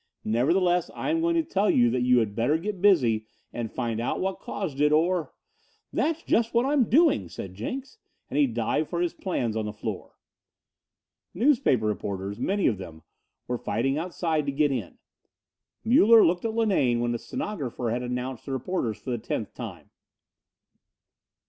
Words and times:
Nevertheless, 0.25 0.89
I 0.95 1.11
am 1.11 1.21
going 1.21 1.35
to 1.35 1.43
tell 1.43 1.69
you 1.69 1.91
that 1.91 2.01
you 2.01 2.17
had 2.17 2.33
better 2.33 2.57
get 2.57 2.81
busy 2.81 3.27
and 3.53 3.71
find 3.71 3.99
out 3.99 4.19
what 4.19 4.39
caused 4.39 4.81
it, 4.81 4.91
or" 4.91 5.31
"That's 5.93 6.23
just 6.23 6.55
what 6.55 6.65
I'm 6.65 6.85
doing," 6.89 7.29
said 7.29 7.53
Jenks, 7.53 7.99
and 8.27 8.39
he 8.39 8.47
dived 8.47 8.89
for 8.89 8.99
his 8.99 9.13
plans 9.13 9.55
on 9.55 9.65
the 9.65 9.71
floor. 9.73 10.15
Newspaper 11.35 11.85
reporters, 11.85 12.39
many 12.39 12.65
of 12.65 12.79
them, 12.79 13.03
were 13.47 13.59
fighting 13.59 13.95
outside 13.99 14.47
to 14.47 14.51
get 14.51 14.71
in. 14.71 14.97
Muller 15.85 16.25
looked 16.25 16.45
at 16.45 16.55
Linane 16.55 16.99
when 16.99 17.13
a 17.13 17.19
stenographer 17.19 17.91
had 17.91 18.01
announced 18.01 18.47
the 18.47 18.53
reporters 18.53 18.97
for 18.97 19.11
the 19.11 19.19
tenth 19.19 19.53
time. 19.53 19.91